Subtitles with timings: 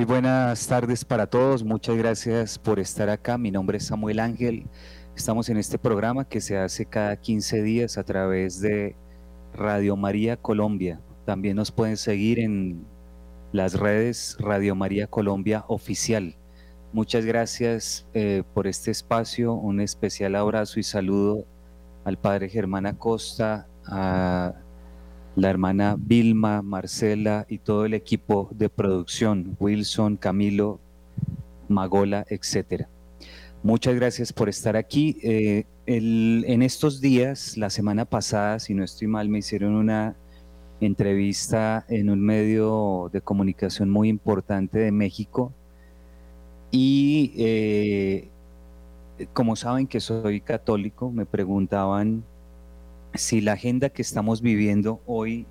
[0.00, 1.62] Muy buenas tardes para todos.
[1.62, 3.36] Muchas gracias por estar acá.
[3.36, 4.64] Mi nombre es Samuel Ángel.
[5.14, 8.96] Estamos en este programa que se hace cada 15 días a través de
[9.52, 11.02] Radio María Colombia.
[11.26, 12.86] También nos pueden seguir en
[13.52, 16.34] las redes Radio María Colombia Oficial.
[16.94, 19.52] Muchas gracias eh, por este espacio.
[19.52, 21.44] Un especial abrazo y saludo
[22.06, 23.68] al padre Germán Acosta,
[25.40, 30.80] la hermana Vilma, Marcela y todo el equipo de producción, Wilson, Camilo,
[31.68, 32.88] Magola, etcétera.
[33.62, 35.16] Muchas gracias por estar aquí.
[35.22, 40.14] Eh, en estos días, la semana pasada, si no estoy mal, me hicieron una
[40.80, 45.52] entrevista en un medio de comunicación muy importante de México
[46.70, 48.28] y eh,
[49.32, 52.24] como saben que soy católico, me preguntaban
[53.14, 55.46] si la agenda que estamos viviendo hoy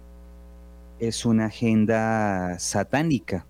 [1.00, 3.46] es una agenda satánica.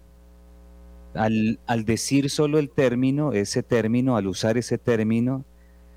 [1.13, 5.43] Al, decir solo el término, ese término, al usar ese término,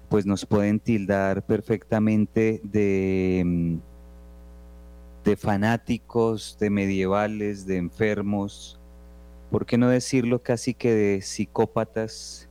[0.08, 3.76] pues nos pueden tildar perfectamente de, mm,
[5.36, 8.78] fanáticos, de medievales, de enfermos,
[9.50, 12.48] ¿por qué no decirlo casi que de psicópatas?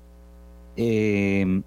[0.77, 1.61] Eh,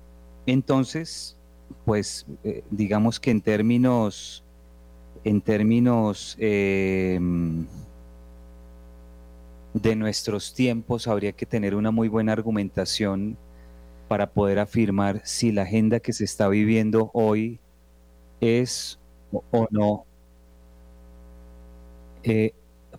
[0.47, 1.37] entonces,
[1.85, 4.45] pues eh, digamos que en términos,
[5.25, 7.67] en términos em,
[9.75, 13.37] de nuestros tiempos habría que tener una muy buena argumentación
[14.09, 17.59] para poder afirmar si la agenda que se está viviendo hoy
[18.41, 18.99] es
[19.33, 20.05] o, no.
[22.23, 22.55] Eh,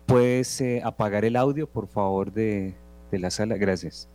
[0.06, 2.74] ¿Puedes eh, apagar el audio, por favor, de,
[3.10, 3.56] de la sala?
[3.56, 4.08] Gracias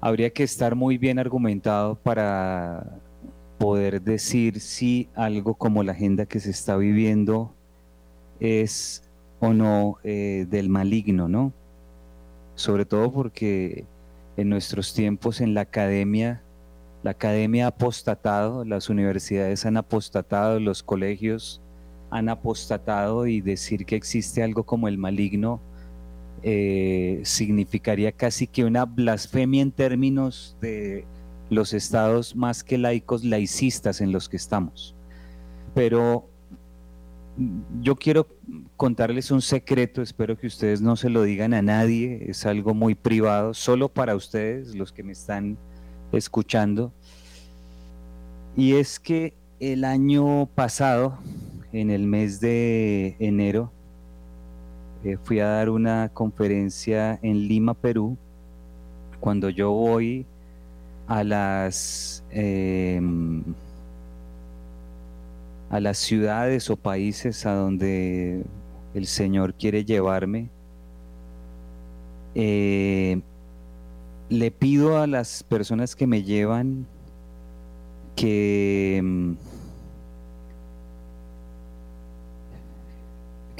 [0.00, 2.98] habría que estar muy bien argumentado para
[3.58, 7.54] poder decir si algo como la agenda que se está viviendo
[8.40, 9.02] es
[9.40, 11.52] o no eh, del maligno, ¿no?
[12.54, 13.84] Sobre todo porque
[14.36, 16.42] en nuestros tiempos en la academia,
[17.02, 21.60] la academia ha apostatado, las universidades han apostatado, los colegios
[22.10, 25.60] han apostatado y decir que existe algo como el maligno
[26.42, 31.04] eh, significaría casi que una blasfemia en términos de
[31.50, 34.94] los estados más que laicos, laicistas en los que estamos.
[35.74, 36.28] Pero
[37.80, 38.26] yo quiero
[38.76, 42.94] contarles un secreto, espero que ustedes no se lo digan a nadie, es algo muy
[42.94, 45.58] privado, solo para ustedes, los que me están
[46.12, 46.92] escuchando.
[48.56, 51.18] Y es que el año pasado,
[51.72, 53.72] en el mes de enero,
[55.04, 58.16] eh, fui a dar una conferencia en Lima, Perú.
[59.20, 60.26] Cuando yo voy
[61.06, 63.42] a las, em,
[65.70, 68.44] a las ciudades o países a donde
[68.94, 70.48] el Señor quiere llevarme,
[72.34, 73.20] eh,
[74.28, 76.86] le pido a las personas que me llevan
[78.14, 79.02] que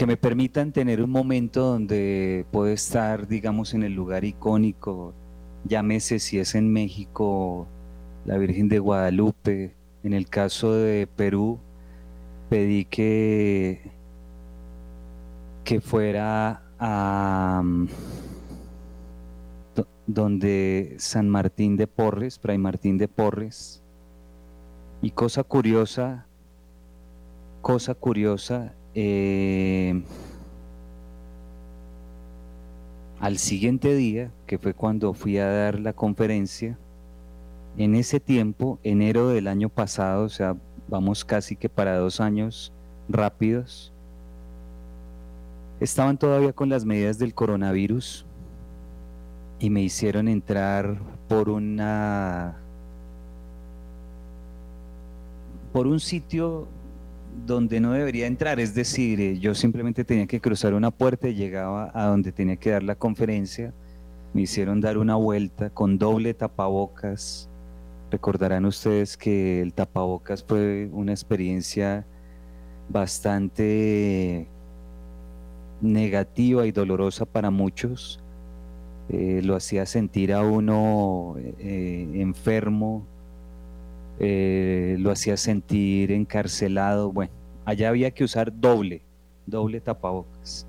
[0.01, 5.13] que me permitan tener un momento donde puedo estar, digamos, en el lugar icónico,
[5.65, 7.69] llámese si es en México,
[8.25, 11.59] la Virgen de Guadalupe, en el caso de Perú,
[12.49, 13.91] pedí que,
[15.65, 17.63] que fuera a
[20.07, 23.83] donde San Martín de Porres, Fray Martín de Porres,
[25.03, 26.25] y cosa curiosa,
[27.61, 30.03] cosa curiosa, eh,
[33.21, 36.79] al siguiente día, que fue cuando fui a dar la conferencia,
[37.77, 40.57] en ese tiempo, enero del año pasado, o sea,
[40.89, 42.73] vamos casi que para dos años
[43.09, 43.93] rápidos,
[45.81, 48.27] estaban todavía con las medidas del coronavirus
[49.59, 50.99] y me hicieron entrar
[51.29, 52.57] por una
[55.73, 56.67] por un sitio
[57.47, 61.35] donde no debería entrar, es decir, eh, yo simplemente tenía que cruzar una puerta y
[61.35, 63.73] llegaba a donde tenía que dar la conferencia,
[64.35, 67.49] me hicieron dar una vuelta con doble tapabocas,
[68.11, 72.07] recordarán ustedes que el tapabocas fue una experiencia
[72.89, 74.49] bastante
[75.81, 78.21] negativa y dolorosa para muchos,
[79.09, 83.07] eh, lo hacía sentir a uno eh, enfermo,
[84.21, 87.11] eh, lo hacía sentir encarcelado.
[87.11, 87.33] Bueno,
[87.65, 89.03] allá había que usar doble,
[89.47, 90.67] doble tapabocas.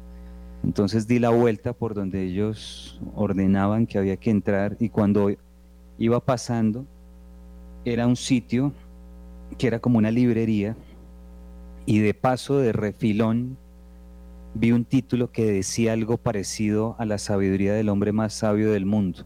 [0.63, 5.31] Entonces di la vuelta por donde ellos ordenaban que había que entrar y cuando
[5.97, 6.85] iba pasando
[7.83, 8.71] era un sitio
[9.57, 10.77] que era como una librería
[11.85, 13.57] y de paso de refilón
[14.53, 18.85] vi un título que decía algo parecido a la sabiduría del hombre más sabio del
[18.85, 19.25] mundo.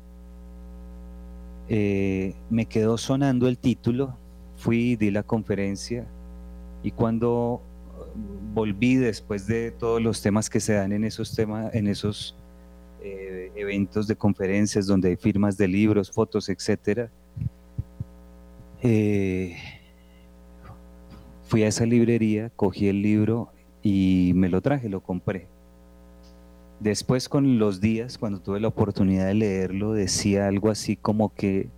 [1.67, 4.17] Eh, me quedó sonando el título,
[4.55, 6.05] fui, di la conferencia
[6.83, 7.61] y cuando
[8.53, 12.35] volví después de todos los temas que se dan en esos temas, en esos
[13.01, 17.09] eh, eventos de conferencias donde hay firmas de libros, fotos, etcétera,
[18.83, 19.55] eh,
[21.43, 23.49] fui a esa librería, cogí el libro
[23.81, 25.47] y me lo traje, lo compré.
[26.79, 31.69] Después con los días, cuando tuve la oportunidad de leerlo, decía algo así como que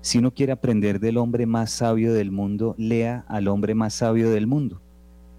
[0.00, 4.30] si uno quiere aprender del hombre más sabio del mundo, lea al hombre más sabio
[4.30, 4.80] del mundo,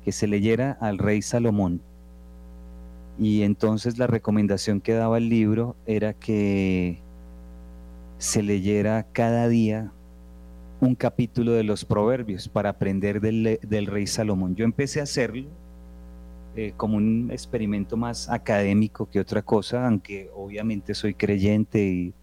[0.05, 1.81] que se leyera al rey Salomón.
[3.19, 6.99] Y entonces la recomendación que daba el libro era que
[8.17, 9.91] se leyera cada día
[10.79, 14.55] un capítulo de los proverbios para aprender del, del rey Salomón.
[14.55, 15.49] Yo empecé a hacerlo
[16.55, 22.13] eh, como un experimento más académico que otra cosa, aunque obviamente soy creyente y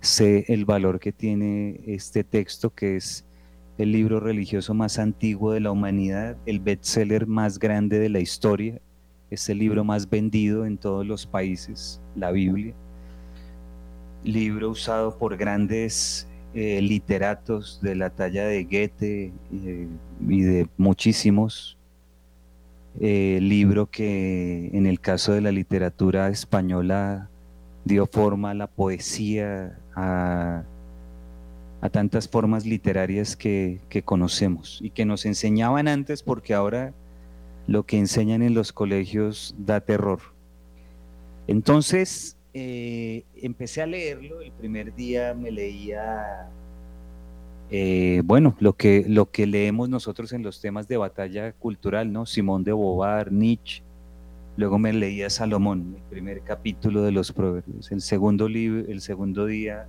[0.00, 3.24] sé el valor que tiene este texto, que es
[3.78, 8.80] el libro religioso más antiguo de la humanidad, el bestseller más grande de la historia,
[9.30, 12.74] es el libro más vendido en todos los países, la Biblia.
[14.24, 19.88] Libro usado por grandes eh, literatos de la talla de Goethe eh,
[20.28, 21.77] y de muchísimos.
[23.00, 27.28] Eh, libro que en el caso de la literatura española
[27.84, 30.64] dio forma a la poesía, a,
[31.92, 36.92] tantas formas literarias que, conocemos y que nos enseñaban antes porque ahora
[37.66, 40.20] lo que enseñan en los colegios da terror.
[41.46, 46.48] Entonces, eh, empecé a leerlo, el primer día me leía,
[47.70, 52.24] eh, bueno, lo que, lo que leemos nosotros en los temas de batalla cultural, ¿no?
[52.24, 53.82] Simón de Bovar, Nietzsche,
[54.56, 59.46] luego me leía Salomón, el primer capítulo de los proverbios, el segundo, libro, el segundo
[59.46, 59.86] día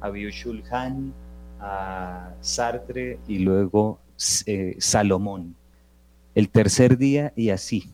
[0.00, 1.12] Abiu Shulhan,
[1.60, 4.00] a Sartre y luego
[4.46, 5.54] eh, Salomón,
[6.34, 7.92] el tercer día y así.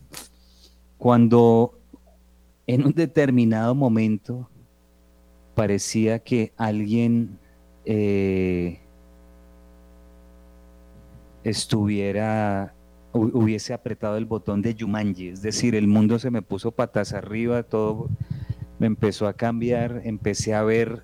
[0.97, 1.77] Cuando
[2.67, 4.49] en un determinado momento
[5.55, 7.37] parecía que alguien
[7.85, 8.79] eh,
[11.43, 12.73] estuviera,
[13.11, 17.63] hubiese apretado el botón de Yumanji, es decir, el mundo se me puso patas arriba,
[17.63, 18.09] todo
[18.79, 21.03] me empezó a cambiar, empecé a ver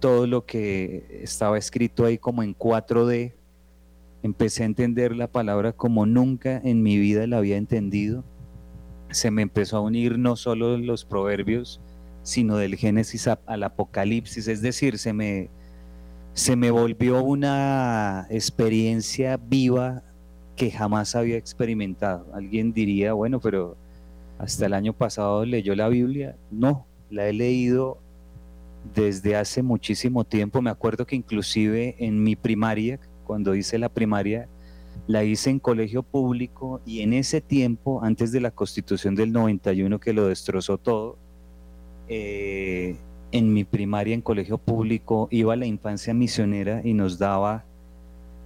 [0.00, 3.34] todo lo que estaba escrito ahí como en 4D,
[4.22, 8.24] empecé a entender la palabra como nunca en mi vida la había entendido
[9.12, 11.80] se me empezó a unir no solo los proverbios,
[12.22, 15.50] sino del Génesis al Apocalipsis, es decir, se me,
[16.34, 20.02] se me volvió una experiencia viva
[20.56, 22.26] que jamás había experimentado.
[22.34, 23.76] Alguien diría, bueno, pero
[24.38, 26.36] hasta el año pasado leyó la Biblia.
[26.50, 27.98] No, la he leído
[28.94, 30.62] desde hace muchísimo tiempo.
[30.62, 34.48] Me acuerdo que inclusive en mi primaria, cuando hice la primaria,
[35.06, 40.00] la hice en colegio público y en ese tiempo, antes de la constitución del 91
[40.00, 41.18] que lo destrozó todo,
[42.08, 42.96] eh,
[43.32, 47.64] en mi primaria en colegio público iba la infancia misionera y nos daba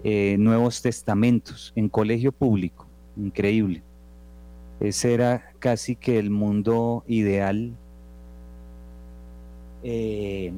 [0.04, 3.82] eh, nuevos testamentos en colegio público, increíble.
[4.80, 7.72] Ese era casi que el mundo ideal.
[9.82, 10.52] Eh,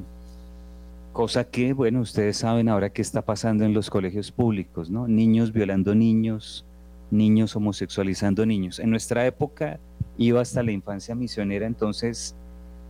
[1.13, 5.07] Cosa que, bueno, ustedes saben ahora qué está pasando en los colegios públicos, ¿no?
[5.07, 6.65] Niños violando niños,
[7.09, 8.79] niños homosexualizando niños.
[8.79, 9.79] En nuestra época
[10.17, 12.35] iba hasta la infancia misionera, entonces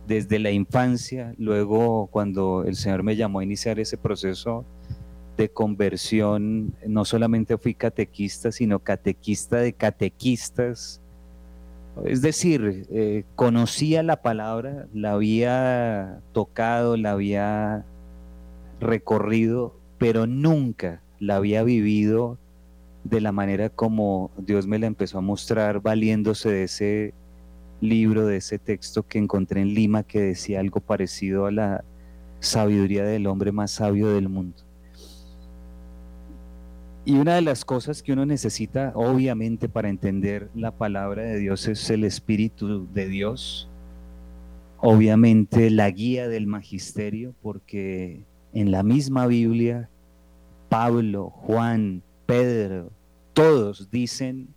[0.06, 4.64] desde la infancia, luego cuando el Señor me llamó a iniciar ese proceso
[5.36, 11.00] de conversión, no solamente fui catequista, sino catequista de catequistas.
[12.04, 17.84] Es decir, eh, conocía la palabra, la había tocado, la había
[18.80, 22.38] recorrido, pero nunca la había vivido
[23.04, 27.14] de la manera como Dios me la empezó a mostrar, valiéndose de ese
[27.80, 31.84] libro, de ese texto que encontré en Lima que decía algo parecido a la
[32.40, 34.56] sabiduría del hombre más sabio del mundo.
[37.04, 41.66] Y una de las cosas que uno necesita, obviamente, para entender la palabra de Dios
[41.66, 43.68] es el Espíritu de Dios.
[44.78, 48.22] Obviamente la guía del magisterio, porque
[48.52, 49.88] en la misma Biblia,
[50.68, 52.90] Pablo, Juan, Pedro,
[53.32, 54.48] todos dicen,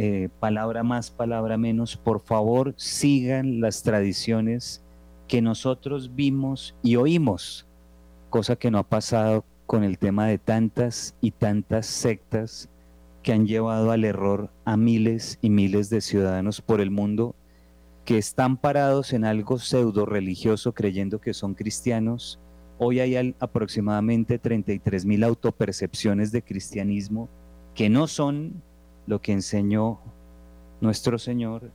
[0.00, 4.80] eh, palabra más, palabra menos, por favor sigan las tradiciones
[5.26, 7.66] que nosotros vimos y oímos,
[8.30, 12.68] cosa que no ha pasado con el tema de tantas y tantas sectas
[13.24, 17.34] que han llevado al error a miles y miles de ciudadanos por el mundo
[18.04, 22.38] que están parados en algo pseudo religioso creyendo que son cristianos.
[22.78, 27.28] Hoy hay aproximadamente 33 mil autopercepciones de cristianismo
[27.74, 28.62] que no son
[29.08, 29.98] lo que enseñó
[30.80, 31.70] nuestro Señor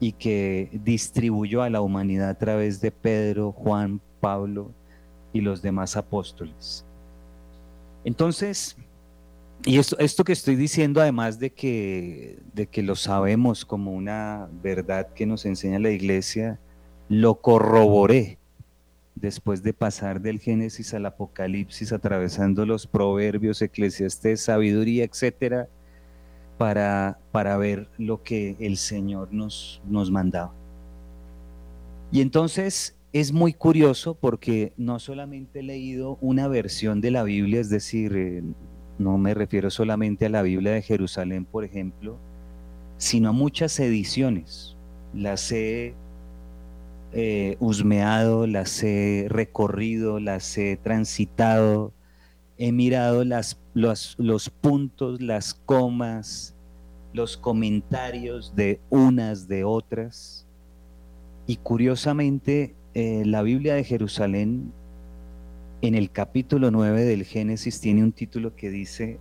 [0.00, 4.72] y que distribuyó a la humanidad a través de Pedro, Juan, Pablo
[5.32, 6.84] y los demás apóstoles.
[8.04, 8.76] Entonces,
[9.64, 14.48] y esto, esto que estoy diciendo, además de que, de que lo sabemos como una
[14.60, 16.58] verdad que nos enseña la iglesia,
[17.08, 18.38] lo corroboré
[19.14, 25.68] después de pasar del Génesis al Apocalipsis, atravesando los proverbios, eclesiastés, sabiduría, etcétera,
[26.62, 30.54] para, para ver lo que el Señor nos, nos mandaba.
[32.12, 37.60] Y entonces es muy curioso porque no solamente he leído una versión de la Biblia,
[37.60, 38.44] es decir,
[38.96, 42.16] no me refiero solamente a la Biblia de Jerusalén, por ejemplo,
[42.96, 44.76] sino a muchas ediciones.
[45.12, 45.94] Las he
[47.12, 51.92] eh, husmeado, las he recorrido, las he transitado,
[52.56, 56.54] he mirado las, los, los puntos, las comas,
[57.12, 60.46] los comentarios de unas de otras.
[61.46, 64.72] Y curiosamente, eh, la Biblia de Jerusalén
[65.82, 69.18] en el capítulo 9 del Génesis tiene un título que dice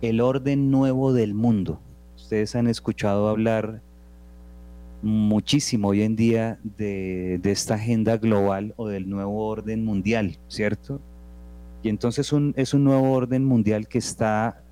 [0.00, 1.80] El orden nuevo del mundo.
[2.16, 3.82] Ustedes han escuchado hablar
[5.02, 11.00] muchísimo hoy en día de, esta agenda global o del nuevo orden mundial, ¿cierto?
[11.82, 14.62] Y entonces es un nuevo orden mundial que está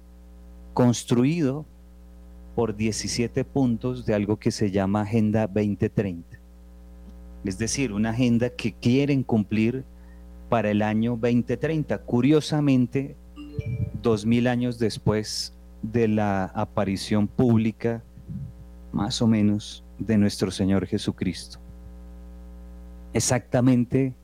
[0.74, 1.66] construido
[2.54, 6.38] por 17 puntos de algo que se llama Agenda 2030.
[7.44, 9.84] Es decir, una agenda que quieren cumplir
[10.48, 11.98] para el año 2030.
[11.98, 13.16] Curiosamente,
[14.02, 18.02] dos mil años después de la aparición pública,
[18.92, 21.58] más o menos, de nuestro Señor Jesucristo.
[23.12, 24.14] Exactamente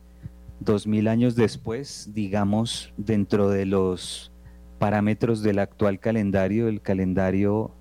[0.61, 4.33] dos mil años después, digamos, dentro de los
[4.79, 7.73] parámetros del actual calendario, el calendario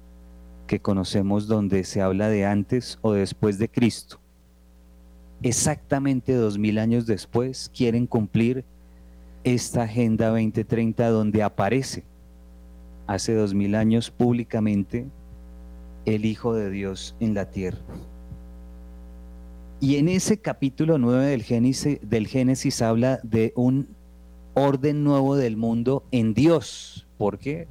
[0.68, 4.20] que conocemos donde se habla de antes o después de Cristo
[5.42, 8.66] exactamente dos mil años después, quieren cumplir
[9.44, 12.04] esta Agenda 2030 donde aparece
[13.08, 15.06] hace dos mil años públicamente
[16.06, 17.80] el Hijo de Dios en la tierra.
[19.82, 23.90] Y en ese capítulo 9 del Génesis, del Génesis habla de un
[24.54, 27.08] orden nuevo del mundo en Dios.
[27.18, 27.68] ¿Por qué?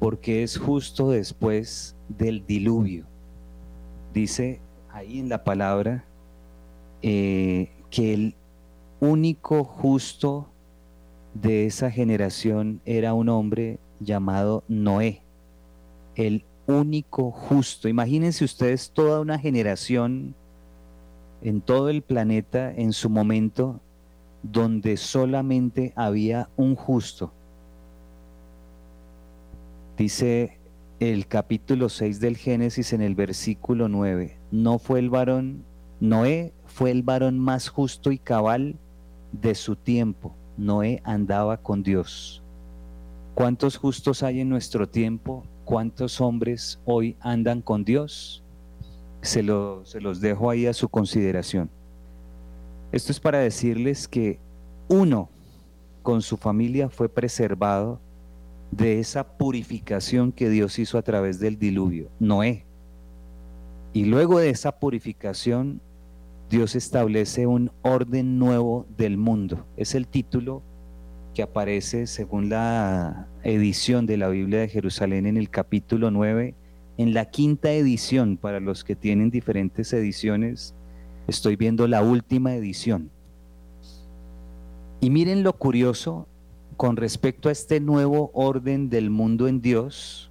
[0.00, 3.06] Porque es justo después del diluvio.
[4.12, 4.60] Dice
[4.90, 6.04] ahí en la palabra
[7.02, 8.34] eh, que el
[8.98, 10.48] único justo
[11.34, 15.22] de esa generación era un hombre llamado Noé.
[16.16, 17.88] El único justo.
[17.88, 20.34] Imagínense ustedes toda una generación
[21.42, 23.80] en todo el planeta en su momento
[24.42, 27.32] donde solamente había un justo.
[29.96, 30.58] Dice
[31.00, 35.64] el capítulo 6 del Génesis en el versículo 9, no fue el varón
[36.02, 38.74] Noé fue el varón más justo y cabal
[39.30, 40.34] de su tiempo.
[40.56, 42.42] Noé andaba con Dios.
[43.36, 45.44] ¿Cuántos justos hay en nuestro tiempo?
[45.64, 48.41] ¿Cuántos hombres hoy andan con Dios?
[49.22, 49.44] Se,
[49.84, 51.70] se los dejo ahí a su consideración.
[52.92, 54.38] Esto es para decirles que
[54.88, 55.30] uno
[56.02, 58.00] con su familia fue preservado
[58.70, 62.64] de esa purificación que Dios hizo a través del diluvio, Noé.
[63.92, 65.80] Y luego de esa purificación,
[66.50, 69.66] Dios establece un orden nuevo del mundo.
[69.76, 70.62] Es el título
[71.34, 76.54] que aparece según la edición de la Biblia de Jerusalén en el capítulo 9.
[76.98, 80.74] En la quinta edición, para los que tienen diferentes ediciones,
[81.26, 83.10] estoy viendo la última edición.
[85.00, 86.28] Y miren lo curioso
[86.76, 90.30] con respecto a este nuevo orden del mundo en Dios,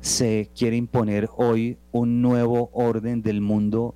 [0.00, 3.94] se quiere imponer hoy un nuevo orden del mundo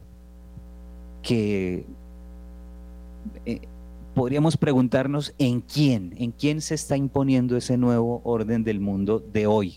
[1.22, 1.86] que
[3.46, 3.60] eh,
[4.14, 9.46] podríamos preguntarnos en quién, en quién se está imponiendo ese nuevo orden del mundo de
[9.46, 9.76] hoy.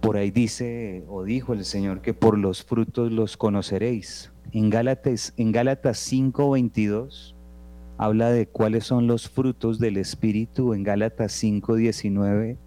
[0.00, 4.30] Por ahí dice o dijo el Señor que por los frutos los conoceréis.
[4.52, 7.34] En Gálatas, en Gálatas 5:22
[7.98, 10.74] habla de cuáles son los frutos del Espíritu.
[10.74, 12.58] En Gálatas 5:19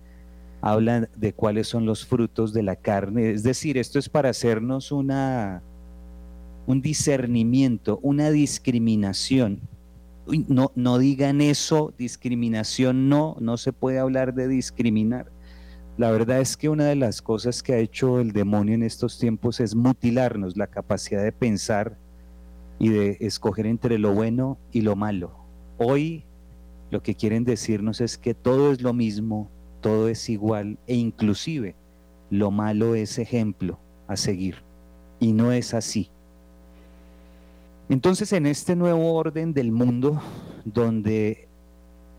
[0.61, 3.31] habla de cuáles son los frutos de la carne.
[3.31, 5.61] Es decir, esto es para hacernos una,
[6.67, 9.61] un discernimiento, una discriminación.
[10.47, 15.31] no, no digan eso, discriminación no, no se puede hablar de discriminar.
[15.99, 19.19] La verdad es que una de las cosas que ha hecho el demonio en estos
[19.19, 21.97] tiempos es mutilarnos la capacidad de pensar
[22.79, 25.33] y de escoger entre lo bueno y lo malo.
[25.77, 26.23] Hoy
[26.89, 29.49] lo que quieren decirnos es que todo es lo mismo,
[29.81, 31.75] todo es igual e inclusive
[32.29, 33.77] lo malo es ejemplo
[34.07, 34.55] a seguir.
[35.19, 36.09] Y no es así.
[37.89, 40.21] Entonces en este nuevo orden del mundo,
[40.63, 41.49] donde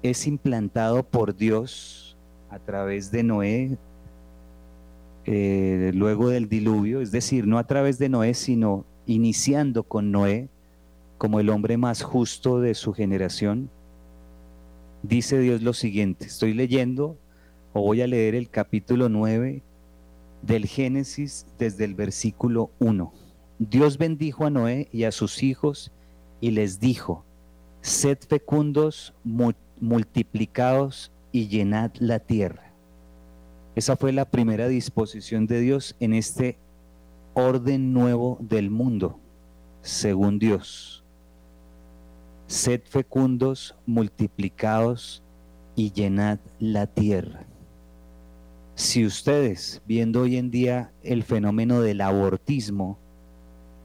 [0.02, 2.09] es implantado por Dios
[2.50, 3.78] a través de Noé,
[5.24, 10.48] eh, luego del diluvio, es decir, no a través de Noé, sino iniciando con Noé
[11.18, 13.70] como el hombre más justo de su generación,
[15.02, 17.16] dice Dios lo siguiente, estoy leyendo
[17.72, 19.62] o voy a leer el capítulo 9
[20.42, 23.12] del Génesis desde el versículo 1.
[23.58, 25.92] Dios bendijo a Noé y a sus hijos
[26.40, 27.24] y les dijo,
[27.82, 29.14] sed fecundos,
[29.78, 32.72] multiplicados y llenad la tierra.
[33.74, 36.58] Esa fue la primera disposición de Dios en este
[37.34, 39.18] orden nuevo del mundo,
[39.82, 41.04] según Dios.
[42.46, 45.22] Sed fecundos, multiplicados
[45.76, 47.44] y llenad la tierra.
[48.74, 52.98] Si ustedes, viendo hoy en día el fenómeno del abortismo,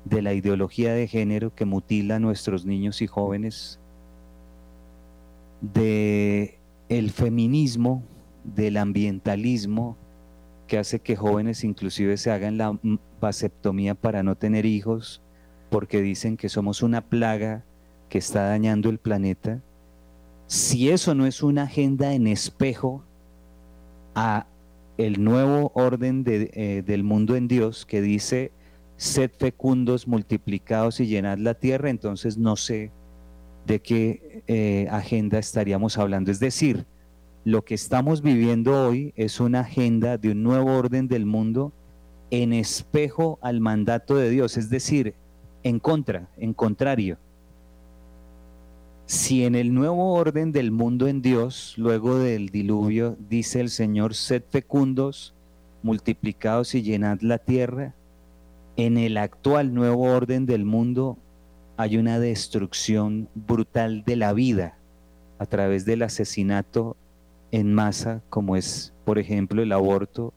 [0.05, 3.79] de la ideología de género que mutila a nuestros niños y jóvenes,
[5.61, 6.59] de
[6.89, 8.03] el feminismo,
[8.43, 9.97] del ambientalismo,
[10.67, 12.77] que hace que jóvenes inclusive se hagan la
[13.19, 15.21] vasectomía para no tener hijos,
[15.69, 17.63] porque dicen que somos una plaga
[18.09, 19.61] que está dañando el planeta.
[20.47, 23.03] Si eso no es una agenda en espejo
[24.13, 24.47] a
[24.97, 28.51] el nuevo orden eh, del mundo en Dios que dice,
[28.95, 32.91] sed fecundos, multiplicados y llenad la tierra, entonces no sé
[33.65, 36.31] de qué eh, agenda estaríamos hablando.
[36.31, 36.85] Es decir,
[37.43, 41.73] lo que estamos viviendo hoy es una agenda de un nuevo orden del mundo
[42.31, 45.13] en espejo al mandato de Dios, es decir,
[45.63, 47.17] en contra, en contrario.
[49.05, 54.15] Si en el nuevo orden del mundo en Dios, luego del diluvio, dice el Señor,
[54.15, 55.35] sed fecundos,
[55.83, 57.93] multiplicados y llenad la tierra,
[58.77, 61.19] en el actual nuevo orden del mundo
[61.77, 64.77] hay una destrucción brutal de la vida
[65.39, 66.95] a través del asesinato
[67.51, 70.33] en masa, como es, por ejemplo, el aborto,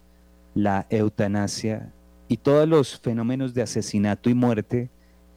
[0.54, 1.92] la eutanasia
[2.26, 4.90] y todos los fenómenos de asesinato y muerte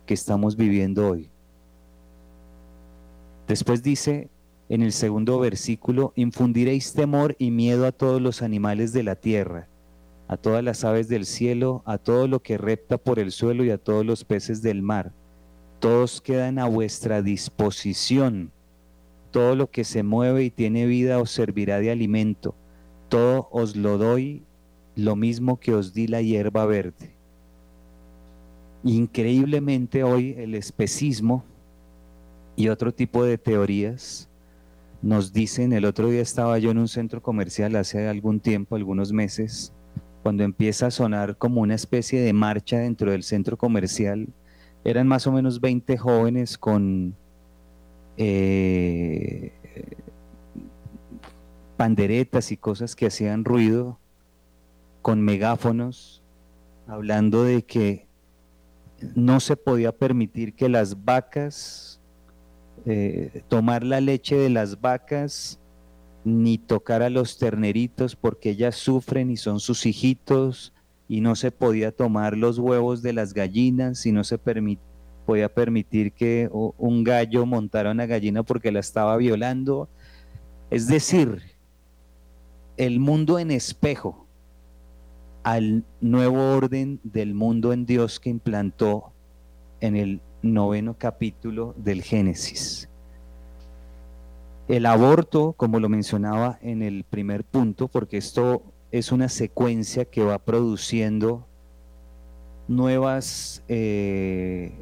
[0.07, 1.29] que estamos viviendo hoy.
[3.47, 4.29] Después dice
[4.69, 9.67] en el segundo versículo, infundiréis temor y miedo a todos los animales de la tierra,
[10.27, 13.69] a todas las aves del cielo, a todo lo que repta por el suelo y
[13.69, 15.11] a todos los peces del mar
[15.81, 18.51] todos quedan a vuestra disposición.
[19.31, 22.53] Todo lo que se mueve y tiene vida os servirá de alimento.
[23.09, 24.43] Todo os lo doy,
[24.95, 27.15] lo mismo que os di la hierba verde.
[28.83, 31.43] Increíblemente hoy el especismo
[32.55, 34.29] y otro tipo de teorías
[35.01, 39.11] nos dicen, el otro día estaba yo en un centro comercial hace algún tiempo, algunos
[39.11, 39.73] meses,
[40.21, 44.27] cuando empieza a sonar como una especie de marcha dentro del centro comercial
[44.83, 47.15] eran más o menos 20 jóvenes con
[48.17, 49.53] eh,
[51.77, 53.99] panderetas y cosas que hacían ruido,
[55.01, 56.21] con megáfonos,
[56.87, 58.07] hablando de que
[59.15, 61.99] no se podía permitir que las vacas,
[62.85, 65.59] eh, tomar la leche de las vacas,
[66.23, 70.73] ni tocar a los terneritos porque ellas sufren y son sus hijitos,
[71.11, 76.13] y no se podía tomar los huevos de las gallinas y no se podía permitir
[76.13, 79.89] que un gallo montara una gallina porque la estaba violando.
[80.69, 81.41] Es decir,
[82.77, 84.25] el mundo en espejo
[85.43, 89.11] al nuevo orden del mundo en Dios que implantó
[89.81, 92.87] en el noveno capítulo del Génesis.
[94.69, 100.23] El aborto, como lo mencionaba en el primer punto, porque esto es una secuencia que
[100.23, 101.47] va produciendo
[102.67, 104.73] nuevas eh,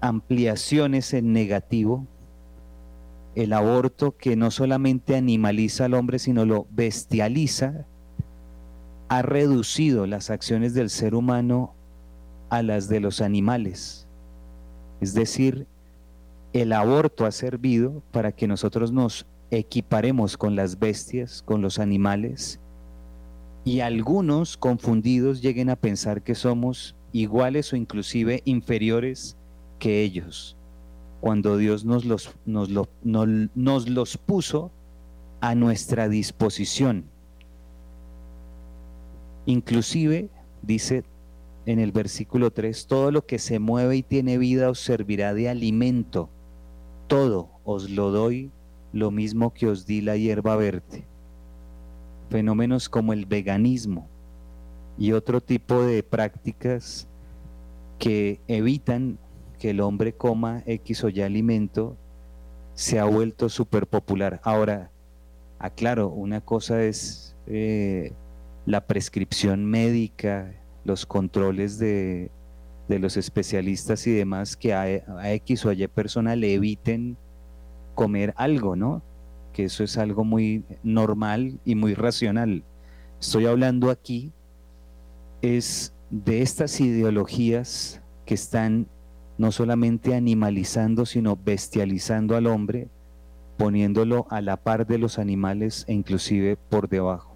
[0.00, 2.06] ampliaciones en negativo.
[3.34, 7.86] El aborto que no solamente animaliza al hombre, sino lo bestializa,
[9.08, 11.74] ha reducido las acciones del ser humano
[12.50, 14.06] a las de los animales.
[15.00, 15.66] Es decir,
[16.52, 22.60] el aborto ha servido para que nosotros nos equiparemos con las bestias, con los animales,
[23.64, 29.36] y algunos confundidos lleguen a pensar que somos iguales o inclusive inferiores
[29.78, 30.56] que ellos,
[31.20, 32.70] cuando Dios nos los, nos,
[33.04, 34.72] nos los puso
[35.40, 37.04] a nuestra disposición.
[39.46, 40.30] Inclusive,
[40.62, 41.04] dice
[41.66, 45.48] en el versículo 3, todo lo que se mueve y tiene vida os servirá de
[45.48, 46.28] alimento.
[47.06, 48.50] Todo os lo doy,
[48.92, 51.11] lo mismo que os di la hierba verde.
[52.32, 54.08] Fenómenos como el veganismo
[54.96, 57.06] y otro tipo de prácticas
[57.98, 59.18] que evitan
[59.58, 61.94] que el hombre coma X o Y alimento
[62.72, 64.40] se ha vuelto súper popular.
[64.44, 64.90] Ahora,
[65.58, 68.14] aclaro, una cosa es eh,
[68.64, 70.54] la prescripción médica,
[70.86, 72.30] los controles de,
[72.88, 77.18] los especialistas y demás que a, X o Y persona le eviten
[77.94, 79.02] comer algo, ¿no?
[79.52, 82.64] Que eso es algo muy normal y muy racional.
[83.20, 84.32] Estoy hablando aquí
[85.42, 88.86] es de estas ideologías que están
[89.38, 92.88] no solamente animalizando, sino bestializando al hombre,
[93.56, 97.32] poniéndolo a la par de los animales e inclusive por debajo.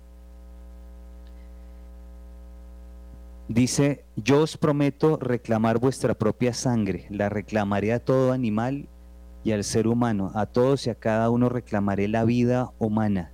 [3.49, 8.89] Dice, yo os prometo reclamar vuestra propia sangre, la reclamaré a todo animal
[9.47, 13.31] y al ser humano, a todos y a cada uno reclamaré la vida humana.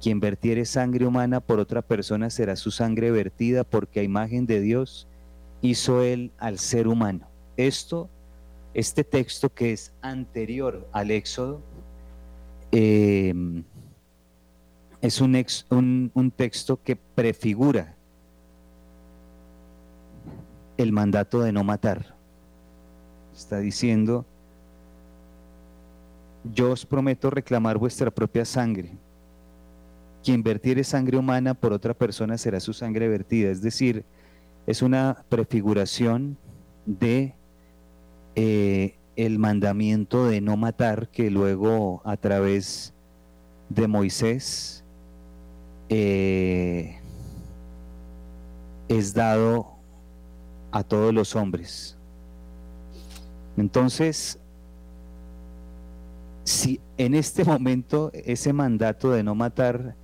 [0.00, 4.62] Quien vertiere sangre humana por otra persona será su sangre vertida porque a imagen de
[4.62, 5.06] Dios
[5.60, 7.26] hizo él al ser humano.
[7.58, 8.08] Esto,
[8.72, 11.60] este texto que es anterior al Éxodo,
[12.72, 13.34] eh,
[15.02, 17.94] es un texto que prefigura
[20.78, 22.16] el mandato de no matar.
[23.34, 24.24] Está diciendo,
[26.52, 28.92] yo os prometo reclamar vuestra propia sangre.
[30.22, 33.50] Quien vertiere sangre humana por otra persona será su sangre vertida.
[33.50, 34.04] Es decir,
[34.66, 36.36] es una prefiguración
[36.86, 37.34] de
[38.34, 42.92] eh, el mandamiento de no matar que luego a través
[43.68, 44.84] de Moisés
[45.88, 46.98] eh,
[48.88, 49.74] es dado
[50.72, 51.96] a todos los hombres.
[53.56, 54.40] Entonces,
[56.44, 59.96] si en este momento ese mandato de no matar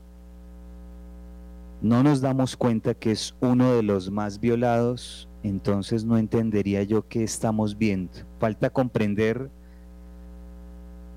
[1.82, 7.08] no nos damos cuenta que es uno de los más violados, entonces no entendería yo
[7.08, 8.12] qué estamos viendo.
[8.38, 9.50] Falta comprender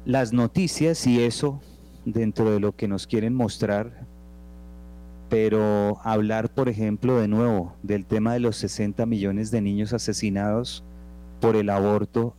[0.05, 1.59] las noticias y eso
[2.05, 4.05] dentro de lo que nos quieren mostrar
[5.33, 10.83] pero hablar, por ejemplo, de nuevo del tema de los 60 millones de niños asesinados
[11.41, 12.36] por el aborto,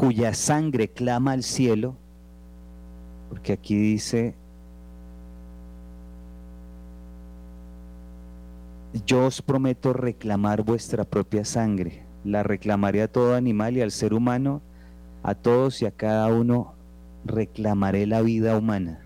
[0.00, 1.94] cuya sangre clama al cielo,
[3.28, 4.34] porque aquí dice,
[9.04, 14.14] yo os prometo reclamar vuestra propia sangre, la reclamaré a todo animal y al ser
[14.14, 14.62] humano,
[15.22, 16.72] a todos y a cada uno
[17.26, 19.00] reclamaré la vida humana.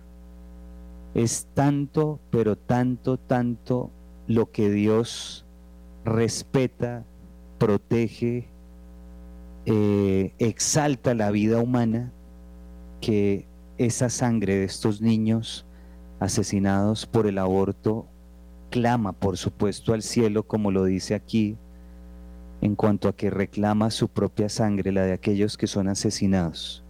[1.17, 3.91] Es tanto, pero tanto, tanto
[4.29, 5.45] lo que Dios
[6.05, 7.03] respeta,
[7.59, 8.54] protege,
[9.67, 12.13] eh, exalta la vida humana,
[13.01, 13.47] que
[13.79, 15.67] esa sangre de estos niños
[16.21, 18.07] asesinados por el aborto
[18.71, 21.57] clama, por supuesto, al cielo, como lo dice aquí,
[22.61, 26.83] en cuanto a que reclama su propia sangre, la de aquellos que son asesinados.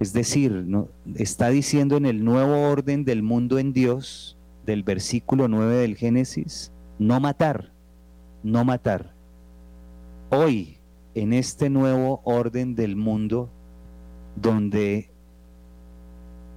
[0.00, 0.88] Es decir, ¿no?
[1.14, 6.72] está diciendo en el nuevo orden del mundo en Dios, del versículo 9 del Génesis,
[6.98, 7.70] no matar,
[8.42, 9.14] no matar.
[10.30, 10.79] Hoy,
[11.14, 13.50] en este nuevo orden del mundo,
[14.36, 15.10] donde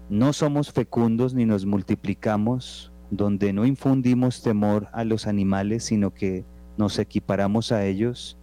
[0.09, 6.45] no somos fecundos ni nos multiplicamos, donde no infundimos temor a los animales, sino que
[6.77, 8.37] nos equiparamos a ellos,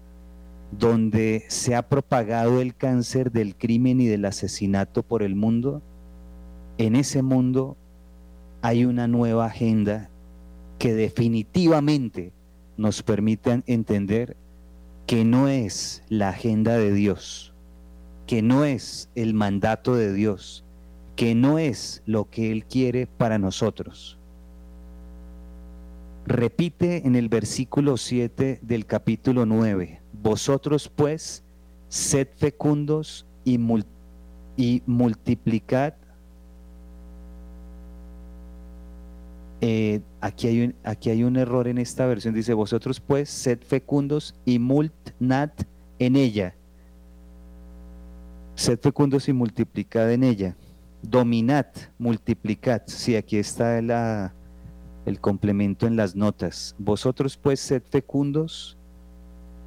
[0.73, 5.83] donde se ha propagado el cáncer del crimen y del asesinato por el mundo,
[6.79, 7.77] en ese mundo
[8.63, 10.11] hay una nueva agenda
[10.79, 12.33] que definitivamente
[12.77, 14.37] nos permite entender
[15.11, 17.53] que no es la agenda de Dios,
[18.29, 20.65] que no es el mandato de Dios,
[21.17, 24.21] que no es lo que Él quiere para nosotros.
[26.27, 31.43] Repite en el versículo 7 del capítulo 9, vosotros pues,
[31.89, 33.59] sed fecundos y,
[34.87, 35.95] multiplicad.
[39.61, 42.35] Eh, aquí, hay un, error en esta versión.
[42.35, 45.63] Dice, vosotros pues, sed fecundos y multnat
[45.99, 46.55] en ella.
[48.55, 50.57] Sed fecundos y multiplicad en ella.
[51.03, 51.67] Dominad,
[51.99, 52.83] multiplicad.
[52.87, 56.75] Sí, aquí está el complemento en las notas.
[56.79, 58.77] Vosotros pues sed fecundos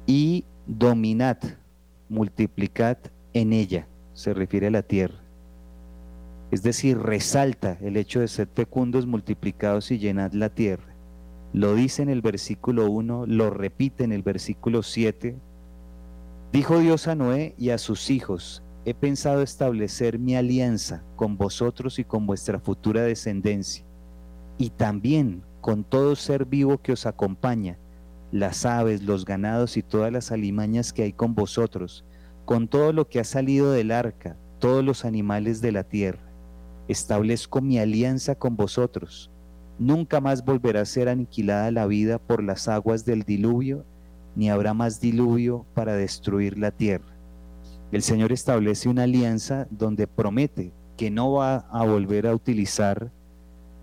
[0.06, 1.38] y dominad,
[2.08, 2.98] multiplicad
[3.32, 5.23] en ella, se refiere a la tierra.
[6.50, 10.94] Es decir, resalta el hecho de ser fecundos, multiplicados y llenad la tierra.
[11.52, 15.36] Lo dice en el versículo 1, lo repite en el versículo 7.
[16.52, 21.98] Dijo Dios a Noé y a sus hijos, he pensado establecer mi alianza con vosotros
[21.98, 23.84] y con vuestra futura descendencia,
[24.58, 27.78] y también con todo ser vivo que os acompaña,
[28.30, 32.04] las aves, los ganados y todas las alimañas que hay con vosotros,
[32.44, 36.23] con todo lo que ha salido del arca, todos los animales de la tierra.
[36.88, 39.30] Establezco mi alianza con vosotros.
[39.78, 43.84] Nunca más volverá a ser aniquilada la vida por las aguas del diluvio,
[44.36, 47.14] ni habrá más diluvio para destruir la tierra.
[47.92, 53.10] El Señor establece una alianza donde promete que no va a volver a utilizar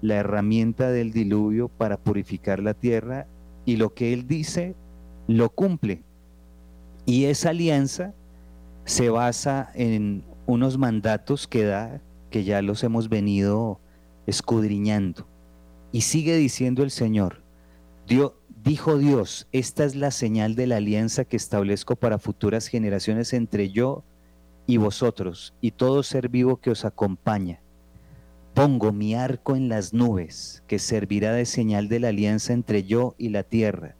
[0.02, 3.28] la herramienta del diluvio para purificar la tierra
[3.66, 4.76] y lo que Él dice
[5.28, 6.04] lo cumple.
[7.06, 8.14] Y esa alianza
[8.86, 13.80] se basa en unos mandatos que da, que ya los hemos venido
[14.26, 15.28] escudriñando.
[15.92, 17.44] Y sigue diciendo el Señor,
[18.64, 23.70] dijo Dios, esta es la señal de la alianza que establezco para futuras generaciones entre
[23.70, 24.04] yo
[24.66, 27.62] y vosotros y todo ser vivo que os acompaña.
[28.54, 33.16] Pongo mi arco en las nubes, que servirá de señal de la alianza entre yo
[33.18, 33.96] y la tierra.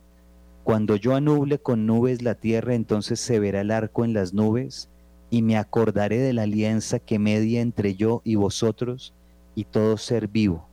[0.64, 4.90] Cuando yo anuble con nubes la tierra, entonces se verá el arco en las nubes,
[5.32, 9.14] y me acordaré de la alianza que media entre yo y vosotros
[9.56, 10.68] y todo ser vivo.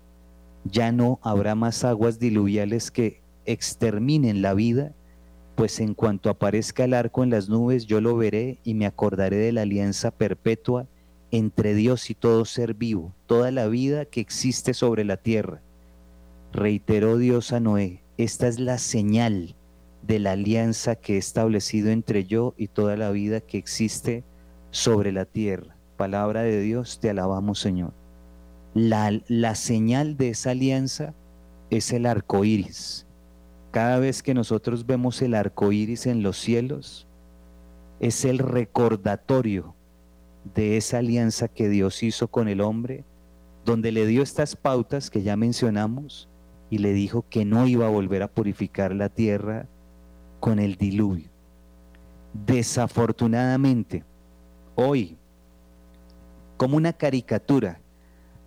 [0.64, 4.92] Ya no habrá más aguas diluviales que exterminen la vida,
[5.55, 9.37] pues en cuanto aparezca el arco en las nubes, yo lo veré y me acordaré
[9.37, 10.87] de la alianza perpetua
[11.31, 15.62] entre Dios y todo ser vivo, toda la vida que existe sobre la tierra.
[16.53, 19.55] Reiteró Dios a Noé, esta es la señal
[20.03, 24.25] de la alianza que he establecido entre yo y toda la vida que existe
[24.71, 25.77] sobre la tierra.
[25.97, 27.93] Palabra de Dios, te alabamos Señor.
[28.75, 31.15] La, la señal de esa alianza
[31.71, 33.07] es el arco iris.
[33.71, 37.07] Cada vez que nosotros vemos el arco iris en los cielos,
[38.01, 39.75] es el recordatorio
[40.55, 43.05] de esa alianza que Dios hizo con el hombre,
[43.65, 46.29] donde le dio estas pautas que ya mencionamos
[46.71, 49.67] y le dijo que no iba a volver a purificar la tierra
[50.41, 51.29] con el diluvio.
[52.47, 54.05] Desafortunadamente,
[54.81, 55.17] hoy,
[56.57, 57.81] como una caricatura,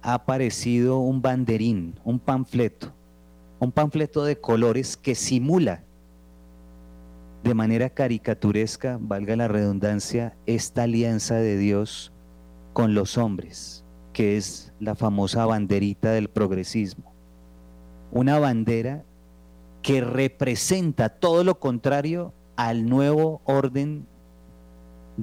[0.02, 2.94] ha aparecido un banderín, un panfleto,
[3.60, 5.84] un panfleto de colores que simula
[7.44, 12.13] de manera caricaturesca, valga la redundancia, esta alianza de Dios
[12.72, 17.12] con los hombres, que es la famosa banderita del progresismo.
[18.13, 19.04] Una bandera
[19.82, 24.08] que representa todo lo contrario al nuevo orden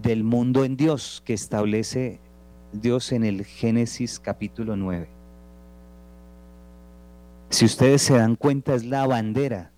[0.03, 2.21] del mundo en Dios que establece
[2.73, 5.09] Dios en el Génesis capítulo 9.
[7.51, 9.73] Si ustedes se dan cuenta, es la bandera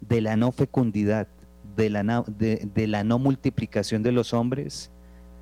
[0.00, 1.28] de la no fecundidad,
[1.76, 4.90] de la, no, de, la no multiplicación de los hombres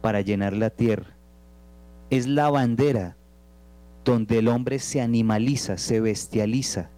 [0.01, 1.17] para llenar la tierra.
[2.11, 3.17] Es la bandera
[4.05, 6.91] donde el hombre se animaliza, se bestializa,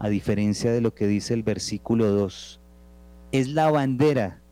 [0.00, 2.60] a diferencia de lo que dice el versículo 2.
[3.32, 4.42] Es la bandera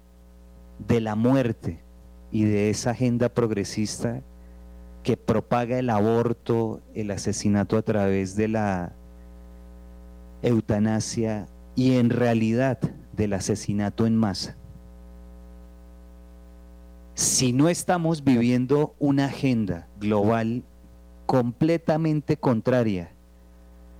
[0.78, 1.85] de la muerte
[2.30, 4.22] y de esa agenda progresista
[5.02, 8.92] que propaga el aborto, el asesinato a través de la
[10.42, 12.78] eutanasia y en realidad
[13.12, 14.56] del asesinato en masa.
[17.14, 20.64] Si no estamos viviendo una agenda global
[21.24, 23.12] completamente contraria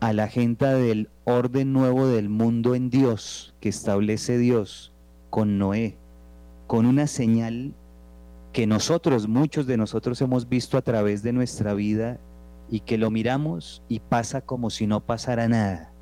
[0.00, 4.92] a la agenda del orden nuevo del mundo en Dios que establece Dios
[5.30, 5.96] con Noé,
[6.66, 7.74] con una señal
[8.56, 12.18] que nosotros, muchos de nosotros hemos visto a través de nuestra vida
[12.70, 15.92] y que lo miramos y pasa como si no pasara nada.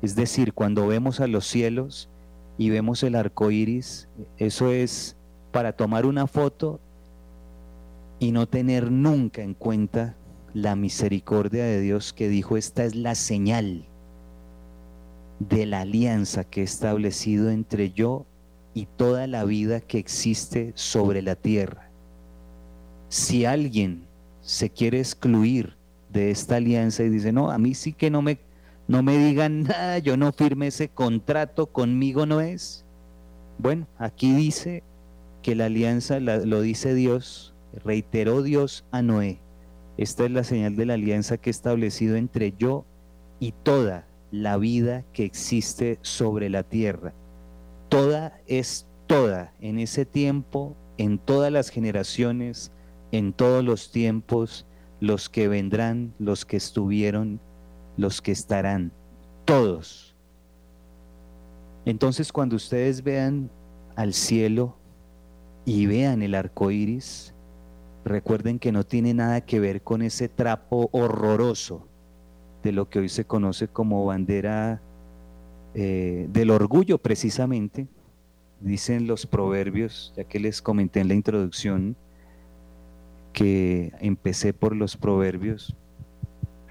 [0.00, 2.08] Es decir, cuando vemos a los cielos
[2.56, 4.08] y vemos el arco iris,
[4.38, 5.18] eso es
[5.52, 6.80] para tomar una foto
[8.18, 10.16] y no tener nunca en cuenta
[10.54, 13.84] la misericordia de Dios que dijo, esta es la señal
[15.38, 18.24] de la alianza que he establecido entre yo
[18.72, 21.89] y toda la vida que existe sobre la tierra.
[23.10, 24.06] Si alguien
[24.40, 25.76] se quiere excluir
[26.10, 28.38] de esta alianza y dice, no, a mí sí que no me
[28.90, 32.84] no me digan nada, yo no firme ese contrato, conmigo no es.
[33.58, 34.82] Bueno, aquí dice
[35.42, 39.38] que la alianza lo dice Dios, reiteró Dios a Noé.
[39.96, 42.84] Esta es la señal de la alianza que he establecido entre yo
[43.38, 47.12] y toda la vida que existe sobre la tierra.
[47.90, 52.72] Toda es toda en ese tiempo, en todas las generaciones,
[53.12, 54.66] en todos los tiempos.
[55.00, 57.40] los que vendrán, los que estuvieron,
[57.96, 58.92] los que estarán,
[59.46, 60.14] todos.
[61.86, 63.50] Entonces, cuando ustedes vean
[63.96, 64.76] al cielo
[65.64, 67.34] y vean el arco iris,
[68.04, 71.86] recuerden que no tiene nada que ver con ese trapo horroroso
[72.62, 74.82] de lo que hoy se conoce como bandera
[75.74, 77.88] eh, del orgullo, precisamente.
[78.60, 81.96] Dicen los proverbios, ya que les comenté en la introducción
[83.32, 85.76] que empecé por los proverbios,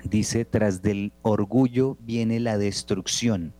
[0.03, 3.53] dice, tras del orgullo viene la destrucción.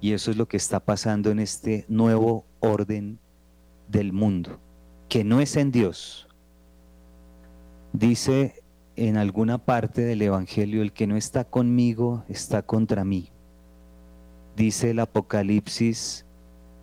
[0.00, 3.18] Y eso es lo que está pasando en este nuevo orden
[3.88, 4.60] del mundo,
[5.08, 6.28] que no es en Dios.
[7.92, 8.62] Dice
[8.96, 13.30] en alguna parte del Evangelio, el que no está conmigo está contra mí.
[14.56, 16.24] Dice el Apocalipsis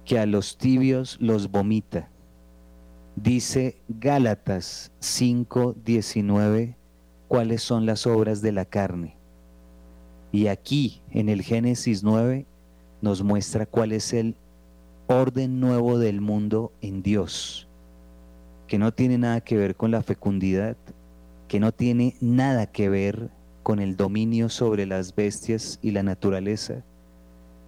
[0.06, 2.13] que a los tibios los vomita.
[3.16, 6.76] Dice Gálatas 5:19
[7.28, 9.16] cuáles son las obras de la carne.
[10.32, 12.48] Y aquí en el Génesis 9
[13.04, 14.36] nos muestra cuál es el
[15.06, 17.68] orden nuevo del mundo en Dios,
[18.66, 20.76] que no tiene nada que ver con la fecundidad,
[21.48, 23.30] que no tiene nada que ver
[23.62, 26.84] con el dominio sobre las bestias y la naturaleza,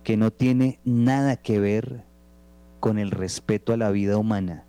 [0.03, 2.03] que no tiene nada que ver
[2.79, 4.65] con el respeto a la vida humana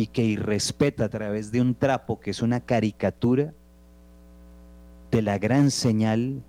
[0.00, 3.52] y que irrespeta a través de un trapo que es una caricatura
[5.10, 6.42] de la gran señal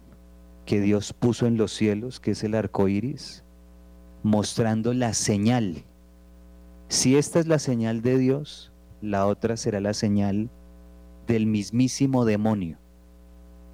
[0.65, 3.43] que Dios puso en los cielos, que es el arco iris,
[4.23, 5.83] mostrando la señal.
[6.87, 10.49] Si esta es la señal de Dios, la otra será la señal
[11.27, 12.77] del mismísimo demonio,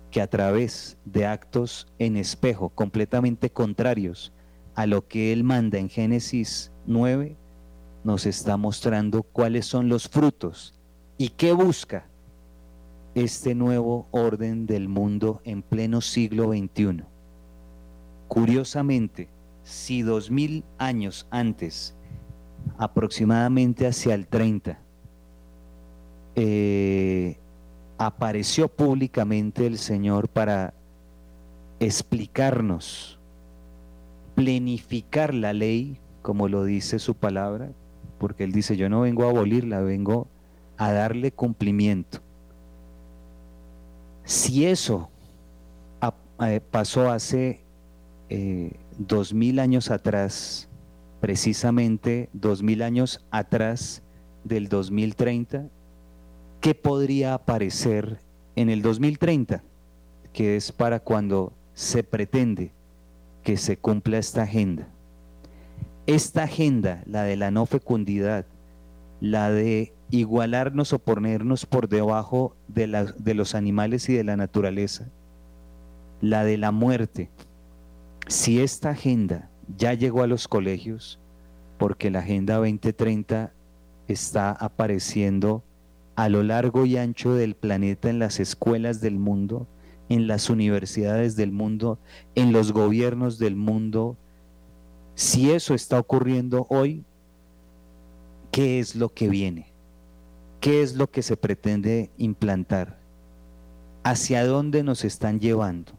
[0.09, 4.33] que a través de actos en espejo completamente contrarios
[4.73, 7.37] a lo que él manda en Génesis 9,
[8.03, 10.73] nos está mostrando cuáles son los frutos
[11.17, 12.07] y qué busca
[13.15, 17.03] este nuevo orden del mundo en pleno siglo XXI.
[18.27, 19.29] Curiosamente,
[19.63, 21.95] si dos mil años antes,
[22.77, 24.79] aproximadamente hacia el 30,
[26.35, 27.39] eh,
[27.97, 30.73] apareció públicamente el Señor para
[31.79, 33.19] explicarnos,
[34.35, 37.71] plenificar la ley, como lo dice su palabra,
[38.17, 40.27] porque Él dice, yo no vengo a abolirla, vengo
[40.77, 42.19] a darle cumplimiento.
[44.23, 45.09] Si eso
[46.41, 47.61] eh, pasó hace
[48.29, 50.67] eh, dos mil años atrás,
[51.21, 54.03] precisamente dos mil años atrás
[54.43, 55.67] del 2030,
[56.61, 58.19] ¿qué podría aparecer
[58.55, 59.63] en el 2030?
[60.33, 62.71] Que es para cuando se pretende
[63.43, 64.89] que se cumpla esta agenda.
[66.07, 68.45] Esta agenda, la de la no fecundidad,
[69.19, 75.09] la de igualarnos o ponernos por debajo de, los animales y de la naturaleza,
[76.21, 77.29] la de la muerte.
[78.27, 81.19] Si esta agenda ya llegó a los colegios,
[81.77, 83.51] porque la Agenda 2030
[84.07, 85.63] está apareciendo
[86.15, 89.67] a lo largo y ancho del planeta en las escuelas del mundo,
[90.09, 91.99] en las universidades del mundo,
[92.33, 94.17] en los gobiernos del mundo.
[95.17, 97.03] Si eso está ocurriendo hoy,
[98.51, 99.73] ¿qué es lo que viene?
[100.59, 102.99] ¿Qué es lo que se pretende implantar?
[104.03, 105.91] ¿Hacia dónde nos están llevando?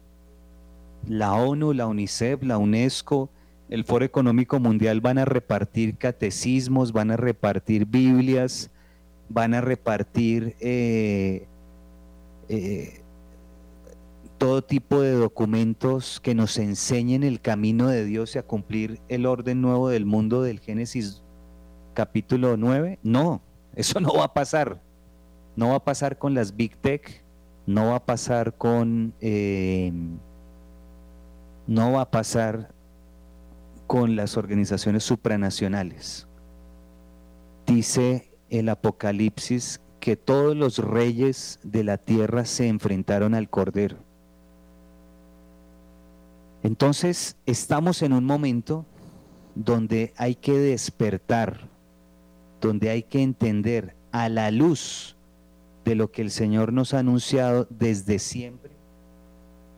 [1.05, 3.29] La ONU, la UNICEF, la UNESCO,
[3.67, 8.71] el Foro Económico Mundial van a repartir catecismos, van a repartir Biblias,
[9.27, 11.45] van a repartir eh,
[12.47, 13.01] eh,
[14.39, 19.25] todo tipo de documentos que nos enseñen el camino de Dios y a cumplir el
[19.25, 21.21] orden nuevo del mundo del Génesis
[21.93, 22.99] capítulo 9.
[23.03, 23.41] No,
[23.75, 24.81] eso no va a pasar.
[25.57, 27.23] No va a pasar con las Big Tech,
[27.67, 29.13] no va a pasar con...
[29.19, 29.91] Eh,
[31.67, 32.73] no va a pasar
[33.87, 36.27] con las organizaciones supranacionales.
[37.67, 44.08] Dice el Apocalipsis que todos los reyes de la tierra se enfrentaron al Cordero.
[46.63, 48.85] Entonces estamos en un momento
[49.55, 51.69] donde hay que despertar
[52.61, 55.15] donde hay que entender a la luz
[55.85, 58.71] de lo que el Señor nos ha anunciado desde siempre,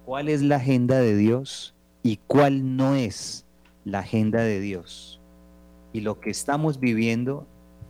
[0.06, 3.46] cuál es la agenda de Dios y cuál no es
[3.86, 5.22] la agenda de Dios.
[5.94, 7.48] Y lo que estamos viviendo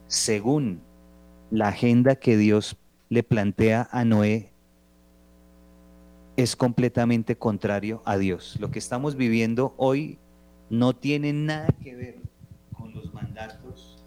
[0.08, 0.82] según
[1.52, 2.78] la agenda que Dios
[3.10, 4.51] le plantea a Noé
[6.36, 8.57] es completamente contrario a Dios.
[8.59, 10.17] Lo que estamos viviendo hoy
[10.69, 12.19] no tiene nada que ver
[12.77, 14.05] con los mandatos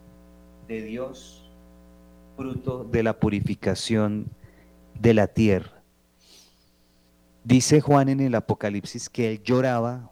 [0.66, 1.50] de Dios,
[2.36, 4.26] fruto de la purificación
[4.98, 5.82] de la tierra.
[7.44, 10.10] Dice Juan en el Apocalipsis que él lloraba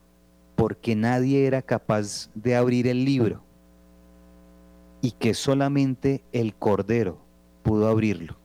[0.54, 3.42] porque nadie era capaz de abrir el libro
[5.00, 7.18] y que solamente el Cordero
[7.62, 8.41] pudo abrirlo.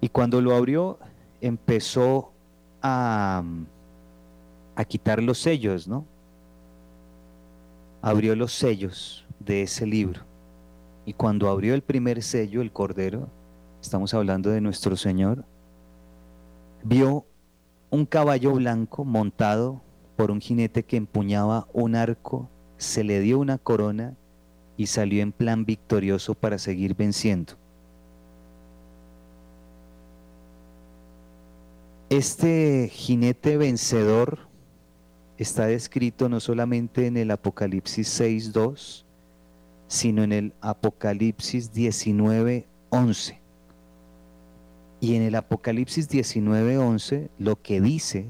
[0.00, 0.98] Y cuando lo abrió,
[1.40, 2.32] empezó
[2.82, 3.42] a,
[4.74, 6.06] a quitar los sellos, ¿no?
[8.02, 10.22] Abrió los sellos de ese libro.
[11.04, 13.28] Y cuando abrió el primer sello, el Cordero,
[13.80, 15.44] estamos hablando de nuestro Señor,
[16.82, 17.26] vio
[17.90, 19.82] un caballo blanco montado
[20.16, 24.14] por un jinete que empuñaba un arco, se le dio una corona
[24.76, 27.54] y salió en plan victorioso para seguir venciendo.
[32.10, 34.40] Este jinete vencedor
[35.38, 39.04] está descrito no solamente en el Apocalipsis 6.2,
[39.86, 43.38] sino en el Apocalipsis 19.11.
[44.98, 48.26] Y en el Apocalipsis 19:11 lo que dice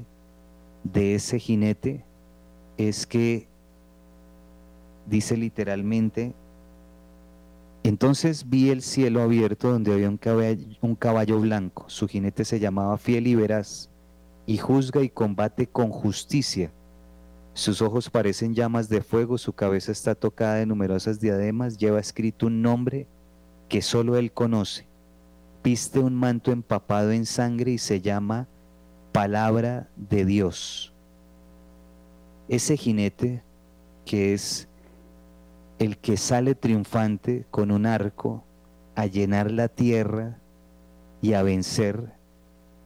[0.83, 2.05] de ese jinete
[2.77, 3.47] es que
[5.07, 6.35] dice literalmente,
[7.83, 13.27] entonces vi el cielo abierto donde había un caballo, blanco, su jinete se llamaba fiel
[13.27, 13.89] y veraz,
[14.45, 16.71] y juzga y combate con justicia.
[17.53, 22.47] Sus ojos parecen llamas de fuego, su cabeza está tocada de numerosas diademas, lleva escrito
[22.47, 23.07] un nombre
[23.67, 24.91] que solo él conoce
[25.63, 28.47] viste un manto empapado en sangre y se llama
[29.11, 30.93] palabra de Dios.
[32.47, 33.43] Ese jinete
[34.05, 34.67] que es
[35.81, 38.43] el que sale triunfante con un arco
[38.93, 40.37] a llenar la tierra
[41.23, 42.13] y a vencer,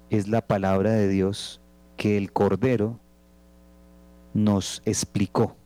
[0.09, 1.59] es la palabra de Dios
[1.97, 3.01] que el Cordero
[4.33, 5.57] nos explicó,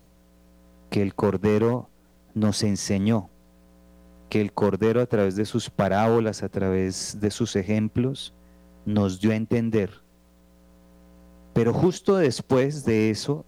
[0.90, 1.92] que el Cordero
[2.34, 3.30] nos enseñó
[4.28, 8.34] que el Cordero a través de sus parábolas, a través de sus ejemplos,
[8.88, 9.92] nos dio a entender.
[11.54, 13.46] Pero justo después de eso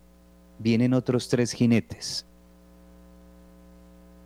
[0.60, 2.28] vienen otros tres jinetes.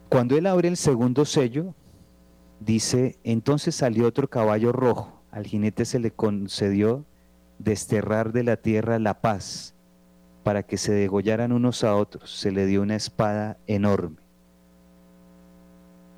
[0.09, 1.73] Cuando él abre el segundo sello,
[2.59, 5.21] dice, entonces salió otro caballo rojo.
[5.31, 7.05] Al jinete se le concedió
[7.59, 9.73] desterrar de la tierra la paz
[10.43, 12.39] para que se degollaran unos a otros.
[12.39, 14.25] Se le dio una espada enorme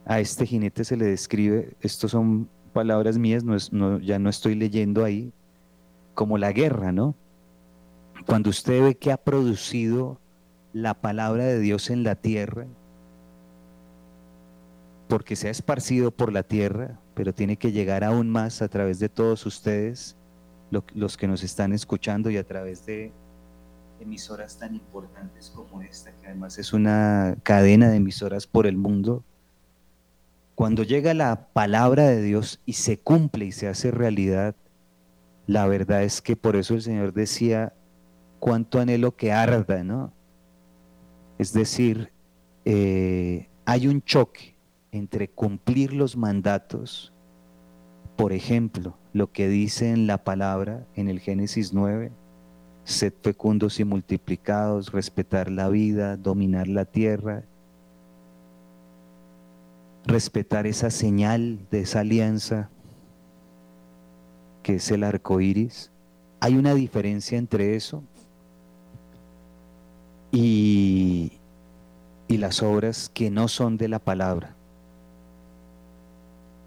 [0.07, 5.03] a este jinete se le describe, estos son palabras mías, no ya no estoy leyendo
[5.03, 5.33] ahí,
[6.13, 7.13] como la guerra, ¿no?
[8.25, 10.17] Cuando usted ve que ha producido
[10.71, 12.67] la palabra de Dios en la tierra,
[15.07, 18.99] porque se ha esparcido por la tierra, pero tiene que llegar aún más a través
[18.99, 20.17] de todos ustedes,
[20.69, 23.13] los que nos están escuchando y a través de
[23.99, 29.23] emisoras tan importantes como esta, que además es una cadena de emisoras por el mundo,
[30.55, 34.55] cuando llega la palabra de Dios y se cumple y se hace realidad,
[35.45, 37.73] la verdad es que por eso el Señor decía,
[38.39, 40.13] cuánto anhelo que arda, ¿no?
[41.37, 42.11] Es decir,
[42.65, 44.56] eh, hay un choque
[44.97, 47.13] entre cumplir los mandatos,
[48.15, 52.11] por ejemplo, lo que dice en la palabra en el Génesis 9,
[52.83, 57.43] sed fecundos y multiplicados, respetar la vida, dominar la tierra,
[60.05, 62.69] respetar esa señal de esa alianza
[64.63, 65.91] que es el arco iris.
[66.39, 68.03] Hay una diferencia entre eso
[70.31, 71.33] y,
[72.27, 74.56] y las obras que no son de la palabra.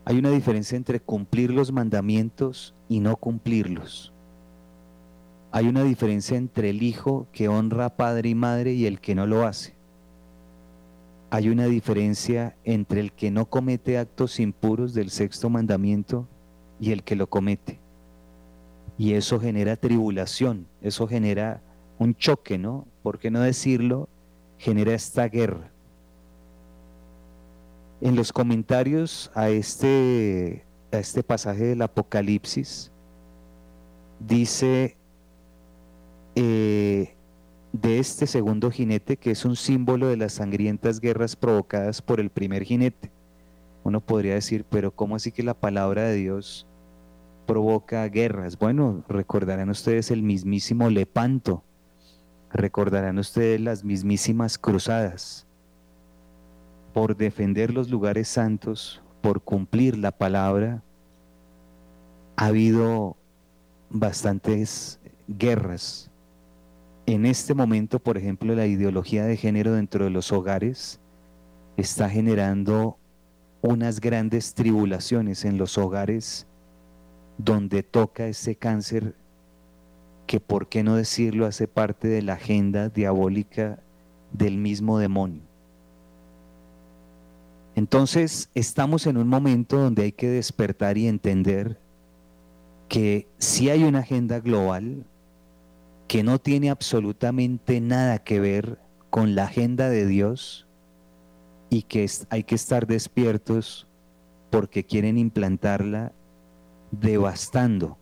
[0.05, 4.13] Hay una diferencia entre cumplir los mandamientos y no cumplirlos.
[5.53, 9.15] Hay una diferencia entre el hijo que honra a padre y madre y el que
[9.15, 9.75] no lo hace
[11.31, 16.27] hay una diferencia entre el que no comete actos impuros del sexto mandamiento
[16.81, 17.79] y el que lo comete.
[18.99, 21.63] Y eso genera tribulación, eso genera
[21.99, 22.87] un choque, ¿no?
[23.05, 24.09] ¿Por qué no decirlo?
[24.59, 25.71] Genera esta guerra.
[28.03, 32.91] En los comentarios a este, a este pasaje del Apocalipsis,
[34.19, 34.97] dice
[36.35, 37.15] eh,
[37.75, 42.31] de este segundo jinete que es un símbolo de las sangrientas guerras provocadas por el
[42.31, 43.13] primer jinete.
[43.85, 46.67] Uno podría decir, pero ¿cómo así que la palabra de Dios
[47.47, 48.59] provoca guerras?
[48.59, 51.65] Bueno, recordarán ustedes el mismísimo Lepanto,
[52.51, 55.47] recordarán ustedes las mismísimas cruzadas
[56.93, 60.83] por defender los lugares santos, por cumplir la palabra.
[62.37, 63.17] Ha habido
[63.91, 66.11] bastantes guerras
[67.13, 71.01] en este momento, por ejemplo, la ideología de género dentro de los hogares
[71.77, 72.99] está generando
[73.63, 76.47] unas grandes tribulaciones en los hogares
[77.37, 79.17] donde toca ese cáncer
[80.29, 83.81] que, por qué no decirlo, hace parte de la agenda diabólica
[84.33, 85.50] del mismo demonio.
[87.75, 91.79] Entonces estamos en un momento donde hay que despertar y entender
[92.89, 95.07] que si hay una agenda global
[96.09, 100.67] que no tiene absolutamente nada que ver con la agenda de Dios
[101.71, 103.87] y que hay que estar despiertos
[104.51, 106.13] porque quieren implantarla
[106.91, 107.97] devastando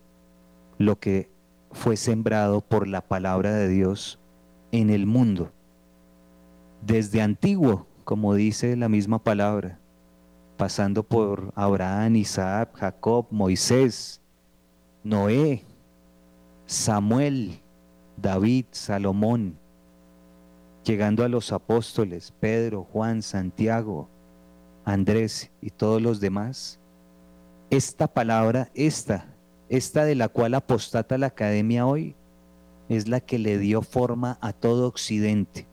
[0.79, 1.29] lo que
[1.71, 4.19] fue sembrado por la palabra de Dios
[4.71, 5.51] en el mundo.
[6.81, 9.77] Desde antiguo, como dice la misma palabra,
[10.57, 14.19] pasando por Abraham, Isaac, Jacob, Moisés,
[15.03, 15.63] Noé,
[16.65, 17.61] Samuel,
[18.17, 19.59] David, Salomón,
[20.83, 24.09] llegando a los apóstoles, Pedro, Juan, Santiago,
[24.85, 26.79] Andrés y todos los demás,
[27.69, 29.27] esta palabra, esta,
[29.69, 32.15] esta de la cual apostata la academia hoy,
[32.89, 35.68] es la que le dio forma a todo Occidente.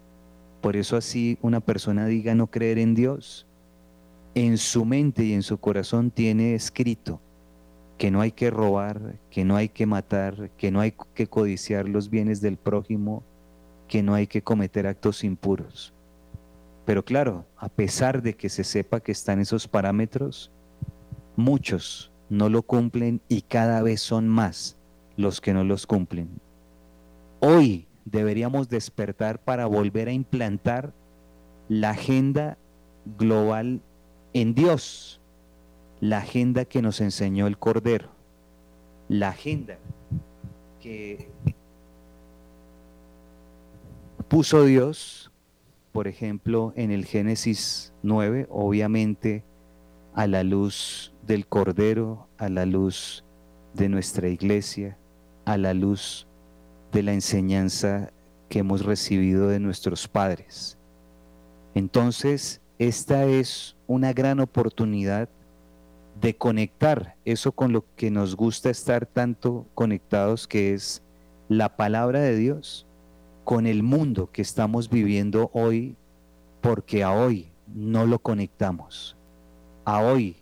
[0.66, 3.46] Por eso así una persona diga no creer en Dios,
[4.34, 7.20] en su mente y en su corazón tiene escrito
[7.98, 11.88] que no hay que robar, que no hay que matar, que no hay que codiciar
[11.88, 13.22] los bienes del prójimo,
[13.86, 15.94] que no hay que cometer actos impuros.
[16.84, 20.50] Pero claro, a pesar de que se sepa que están esos parámetros,
[21.36, 24.76] muchos no lo cumplen y cada vez son más
[25.16, 26.28] los que no los cumplen.
[27.38, 30.94] Hoy deberíamos despertar para volver a implantar
[31.68, 32.56] la agenda
[33.18, 33.82] global
[34.32, 35.20] en Dios,
[36.00, 38.08] la agenda que nos enseñó el Cordero,
[39.08, 39.78] la agenda
[40.80, 41.28] que
[44.28, 45.32] puso Dios,
[45.92, 49.44] por ejemplo, en el Génesis 9, obviamente
[50.14, 53.24] a la luz del Cordero, a la luz
[53.74, 54.96] de nuestra iglesia,
[55.44, 56.26] a la luz
[56.92, 58.10] de la enseñanza
[58.48, 60.78] que hemos recibido de nuestros padres.
[61.74, 65.28] Entonces, esta es una gran oportunidad
[66.20, 71.02] de conectar eso con lo que nos gusta estar tanto conectados, que es
[71.48, 72.86] la palabra de Dios,
[73.44, 75.96] con el mundo que estamos viviendo hoy,
[76.60, 79.16] porque a hoy no lo conectamos.
[79.84, 80.36] A hoy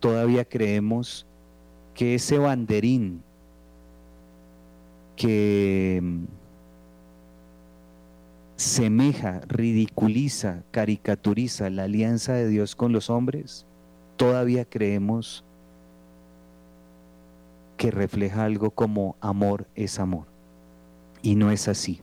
[0.00, 1.26] todavía creemos
[1.94, 3.22] que ese banderín
[5.20, 6.24] que mm,
[8.56, 13.66] semeja, ridiculiza, caricaturiza la alianza de Dios con los hombres,
[14.16, 15.44] todavía creemos
[17.76, 20.26] que refleja algo como amor es amor.
[21.20, 22.00] Y no es así.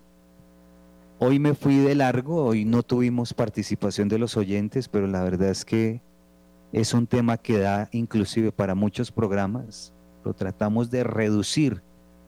[1.17, 5.49] Hoy me fui de largo, hoy no tuvimos participación de los oyentes, pero la verdad
[5.49, 6.01] es que
[6.71, 9.91] es un tema que da inclusive para muchos programas.
[10.23, 11.81] Lo tratamos de reducir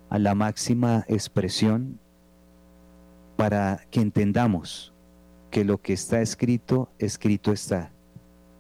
[0.10, 2.00] a la máxima expresión
[3.38, 4.94] para que entendamos
[5.52, 7.92] que lo que está escrito, escrito está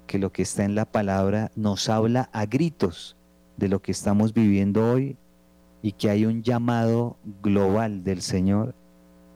[0.10, 3.16] que lo que está en la palabra nos habla a gritos
[3.58, 5.18] de lo que estamos viviendo hoy
[5.84, 8.74] y que hay un llamado global del Señor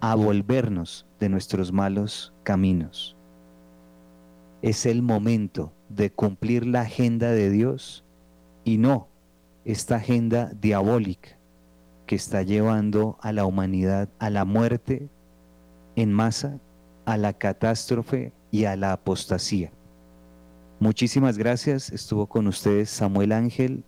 [0.02, 3.16] a volvernos de nuestros malos caminos.
[4.64, 8.04] Es el momento de cumplir la agenda de Dios
[8.64, 9.10] y no
[9.66, 11.38] esta agenda diabólica
[12.06, 15.10] que está llevando a la humanidad a la muerte
[15.96, 16.60] en masa,
[17.06, 19.72] a la catástrofe y a la apostasía.
[20.80, 21.92] Muchísimas gracias.
[21.92, 23.84] Estuvo con ustedes Samuel Ángel.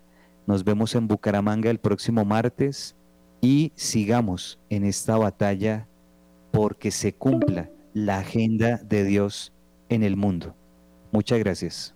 [0.48, 2.96] Nos vemos en Bucaramanga el próximo martes
[3.42, 5.88] y sigamos en esta batalla
[6.52, 9.52] porque se cumpla la agenda de Dios
[9.90, 10.56] en el mundo.
[11.12, 11.95] Muchas gracias.